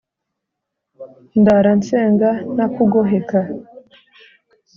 Ndara 1.41 1.71
nsenga 1.79 2.29
ntakugoheka 2.53 3.39